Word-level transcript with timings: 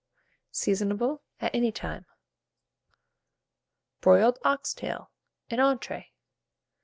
Seasonable 0.51 1.21
at 1.39 1.53
any 1.53 1.71
time. 1.71 2.07
BROILED 3.99 4.39
OX 4.43 4.73
TAIL 4.73 5.11
(an 5.51 5.59
Entree). 5.59 6.09